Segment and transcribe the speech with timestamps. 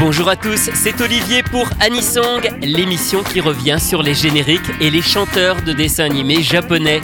[0.00, 5.02] Bonjour à tous, c'est Olivier pour Anisong, l'émission qui revient sur les génériques et les
[5.02, 7.02] chanteurs de dessins animés japonais.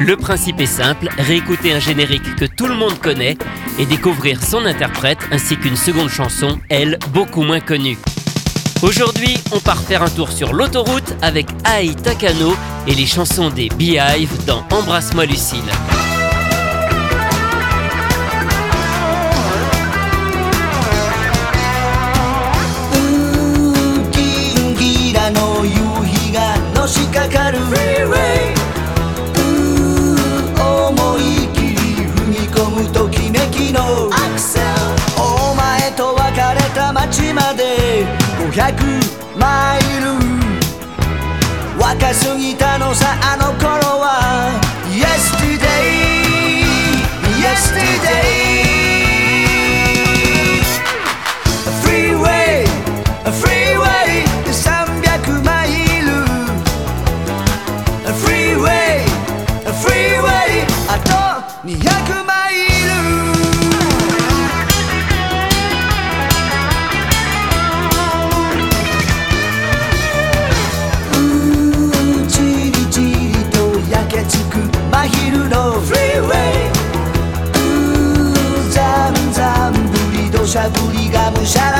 [0.00, 3.36] Le principe est simple, réécouter un générique que tout le monde connaît
[3.78, 7.96] et découvrir son interprète ainsi qu'une seconde chanson, elle, beaucoup moins connue.
[8.82, 12.56] Aujourd'hui, on part faire un tour sur l'autoroute avec Ai Takano
[12.88, 15.70] et les chansons des Beehive dans Embrasse-moi Lucille.
[27.52, 27.58] うー
[28.08, 28.54] ウェ
[30.58, 31.20] 思い
[31.52, 31.76] きり
[32.06, 34.08] 踏み込むときめきの。
[34.10, 34.64] アクセル
[35.20, 38.06] お前と別れた街まで。
[38.38, 40.12] 500マイル。
[41.78, 43.61] 若すぎたのさあの子
[80.52, 81.71] Sapu liga musang.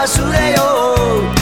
[0.00, 1.39] basura yo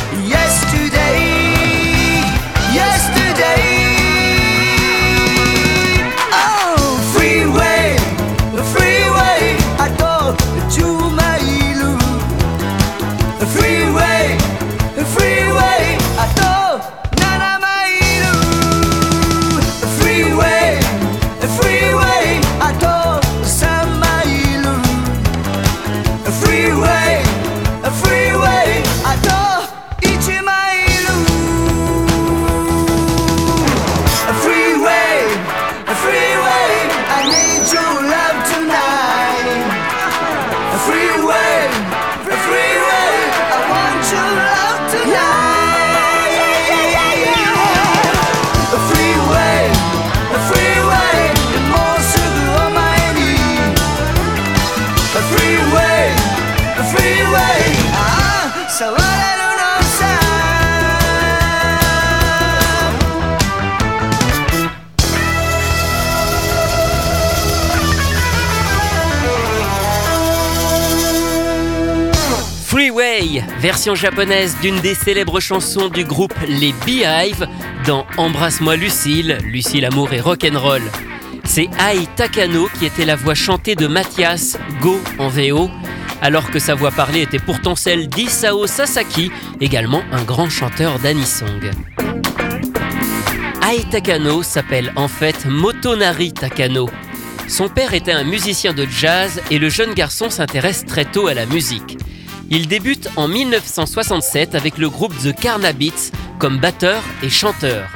[73.60, 77.47] version japonaise d'une des célèbres chansons du groupe Les Beehive
[77.87, 80.82] dans Embrasse-moi Lucille, Lucille Amour et Rock'n'Roll.
[81.44, 85.71] C'est Ai Takano qui était la voix chantée de Mathias Go en VO,
[86.22, 91.70] alors que sa voix parlée était pourtant celle d'Isao Sasaki, également un grand chanteur d'anisong.
[93.70, 96.88] Ai Takano s'appelle en fait Motonari Takano.
[97.49, 101.34] Son père était un musicien de jazz et le jeune garçon s'intéresse très tôt à
[101.34, 101.99] la musique.
[102.51, 107.89] Il débute en 1967 avec le groupe The Carnabits comme batteur et chanteur.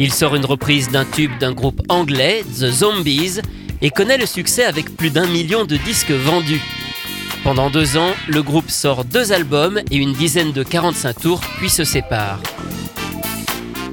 [0.00, 3.40] Il sort une reprise d'un tube d'un groupe anglais, The Zombies,
[3.82, 6.62] et connaît le succès avec plus d'un million de disques vendus.
[7.44, 11.70] Pendant deux ans, le groupe sort deux albums et une dizaine de 45 tours, puis
[11.70, 12.40] se sépare.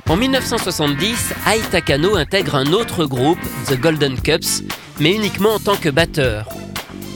[0.09, 4.63] En 1970, Ai Takano intègre un autre groupe, The Golden Cups,
[4.99, 6.47] mais uniquement en tant que batteur.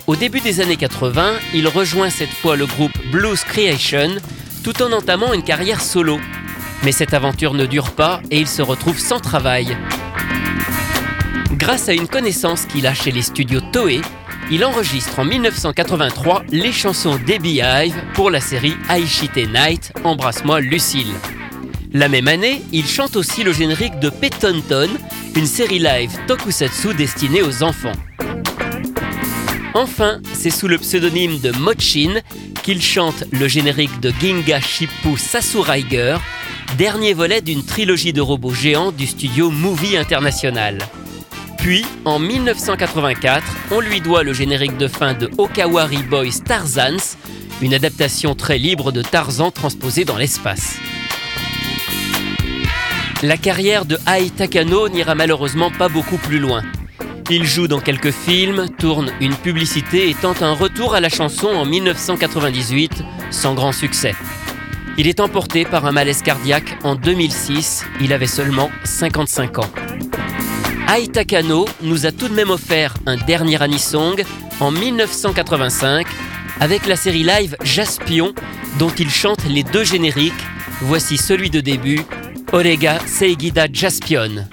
[0.08, 4.16] Au début des années 80, il rejoint cette fois le groupe Blues Creation
[4.64, 6.18] tout en entamant une carrière solo.
[6.84, 9.78] Mais cette aventure ne dure pas et il se retrouve sans travail.
[11.52, 14.00] Grâce à une connaissance qu'il a chez les studios Toei,
[14.50, 21.14] il enregistre en 1983 les chansons des Beehive pour la série Aishite Night, Embrasse-moi Lucille.
[21.94, 24.90] La même année, il chante aussi le générique de Petonton
[25.38, 27.92] une série live tokusatsu destinée aux enfants.
[29.74, 32.22] Enfin, c'est sous le pseudonyme de Mochin
[32.64, 36.18] qu'il chante le générique de Ginga Shippu Sasuraiger,
[36.78, 40.78] dernier volet d'une trilogie de robots géants du studio Movie International.
[41.58, 47.18] Puis, en 1984, on lui doit le générique de fin de Okawari Boys Tarzans,
[47.62, 50.78] une adaptation très libre de Tarzan transposé dans l'espace.
[53.24, 56.64] La carrière de Ai Takano n'ira malheureusement pas beaucoup plus loin.
[57.30, 61.48] Il joue dans quelques films, tourne une publicité et tente un retour à la chanson
[61.48, 64.16] en 1998, sans grand succès.
[64.98, 69.70] Il est emporté par un malaise cardiaque en 2006, il avait seulement 55 ans.
[70.88, 74.24] Ai Takano nous a tout de même offert un dernier anisong
[74.62, 76.08] en 1985
[76.62, 78.34] avec la série live Jaspion
[78.80, 80.34] dont il chante les deux génériques.
[80.80, 82.00] Voici celui de début,
[82.54, 84.48] Orega Seigida Jaspion.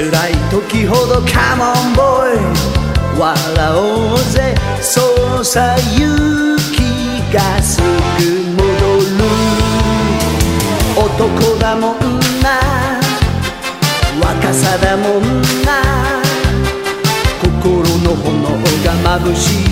[0.00, 3.20] 辛い時ほどカモンボーイ。
[3.20, 3.36] 笑
[3.74, 4.54] おうぜ。
[4.80, 5.02] そ
[5.40, 7.86] うさ勇気がすぐ
[8.56, 9.20] 戻る。
[10.96, 11.98] 男だもん
[12.40, 12.48] な。
[14.22, 15.82] 若さだもんな。
[17.42, 18.56] 心の炎
[19.04, 19.69] が眩しい。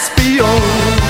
[0.00, 1.09] espion.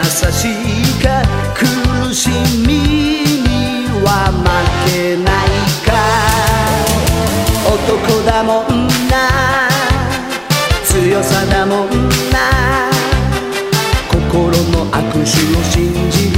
[0.00, 1.22] しいか
[1.54, 2.30] 苦し
[2.66, 2.72] み
[3.42, 4.44] には負
[4.90, 5.46] けない
[5.84, 5.90] か。
[7.66, 9.68] 男だもんな。
[10.84, 11.88] 強さだもん
[12.30, 12.90] な。
[14.10, 15.24] 心の握手を
[15.64, 16.31] 信じる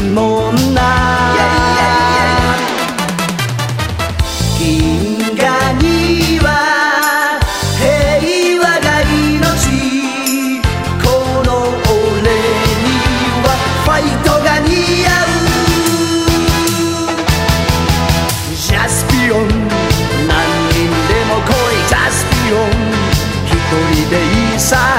[23.75, 24.94] 手里的衣衫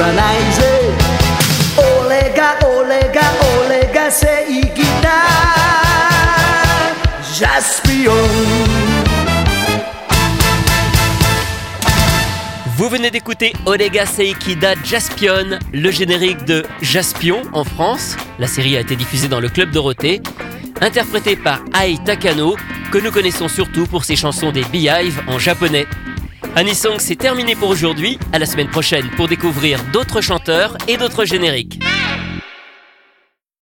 [0.00, 0.92] analyser
[1.78, 2.78] Oh les gars, oh
[12.76, 18.16] Vous venez d'écouter Olega Seikida Jaspion, le générique de Jaspion en France.
[18.38, 20.22] La série a été diffusée dans le Club Dorothée,
[20.80, 22.56] interprétée par Ai Takano,
[22.92, 25.86] que nous connaissons surtout pour ses chansons des Beehive en japonais.
[26.56, 28.18] Anisong, c'est terminé pour aujourd'hui.
[28.32, 31.80] À la semaine prochaine pour découvrir d'autres chanteurs et d'autres génériques.